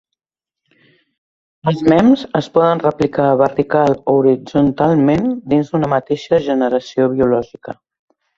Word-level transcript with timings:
Els 1.71 1.83
mems 1.93 2.23
es 2.39 2.47
poden 2.55 2.81
replicar 2.83 3.27
vertical 3.41 3.93
o 3.99 4.17
horitzontalment 4.23 5.29
dins 5.53 5.71
d'una 5.75 5.91
mateixa 5.95 6.41
generació 6.49 7.13
biològica. 7.15 7.79